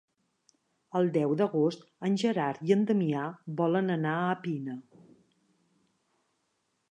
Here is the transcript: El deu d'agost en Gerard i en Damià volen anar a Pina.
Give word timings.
El 0.99 1.09
deu 1.17 1.33
d'agost 1.41 1.83
en 2.09 2.15
Gerard 2.21 2.63
i 2.69 2.73
en 2.77 2.81
Damià 2.91 3.27
volen 3.61 3.95
anar 3.97 4.15
a 4.21 4.33
Pina. 4.45 4.79